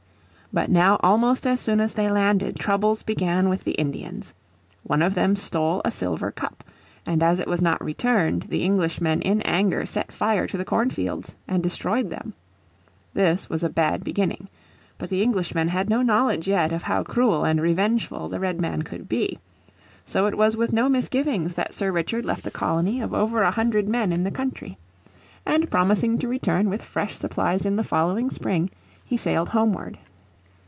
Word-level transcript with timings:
But 0.53 0.69
now 0.69 0.99
almost 1.01 1.47
as 1.47 1.61
soon 1.61 1.79
as 1.79 1.93
they 1.93 2.11
landed 2.11 2.57
troubles 2.57 3.03
began 3.03 3.47
with 3.47 3.63
the 3.63 3.71
Indians. 3.71 4.33
One 4.83 5.01
of 5.01 5.13
them 5.13 5.37
stole 5.37 5.81
a 5.85 5.91
silver 5.91 6.29
cup, 6.29 6.65
and 7.05 7.23
as 7.23 7.39
it 7.39 7.47
was 7.47 7.61
not 7.61 7.81
returned 7.81 8.47
the 8.49 8.65
Englishmen 8.65 9.21
in 9.21 9.41
anger 9.43 9.85
set 9.85 10.11
fire 10.11 10.47
to 10.47 10.57
the 10.57 10.65
corn 10.65 10.89
fields 10.89 11.35
and 11.47 11.63
destroyed 11.63 12.09
them. 12.09 12.33
This 13.13 13.49
was 13.49 13.63
a 13.63 13.69
bad 13.69 14.03
beginning. 14.03 14.49
But 14.97 15.09
the 15.09 15.21
Englishmen 15.21 15.69
had 15.69 15.89
no 15.89 16.01
knowledge 16.01 16.49
yet 16.49 16.73
of 16.73 16.83
how 16.83 17.01
cruel 17.03 17.45
and 17.45 17.61
revengeful 17.61 18.27
the 18.27 18.41
Redman 18.41 18.81
could 18.81 19.07
be. 19.07 19.39
So 20.03 20.25
it 20.25 20.37
was 20.37 20.57
with 20.57 20.73
no 20.73 20.89
misgivings 20.89 21.53
that 21.53 21.73
Sir 21.73 21.93
Richard 21.93 22.25
left 22.25 22.45
a 22.45 22.51
colony 22.51 22.99
of 22.99 23.13
over 23.13 23.41
a 23.41 23.51
hundred 23.51 23.87
men 23.87 24.11
in 24.11 24.25
the 24.25 24.31
country. 24.31 24.77
And 25.45 25.71
promising 25.71 26.19
to 26.19 26.27
return 26.27 26.67
with 26.69 26.83
fresh 26.83 27.15
supplies 27.15 27.65
in 27.65 27.77
the 27.77 27.85
following 27.85 28.29
spring 28.29 28.69
he 29.05 29.15
sailed 29.15 29.47
homeward. 29.47 29.97